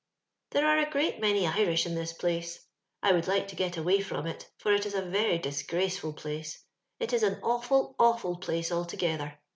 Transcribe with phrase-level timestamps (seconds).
[0.27, 2.65] *' There are a great many Iiish in this place.
[3.03, 6.63] I would like to get away from it, for it is a very disgraceful place,—
[6.99, 9.37] ^it is an awfiil, awful place altogether.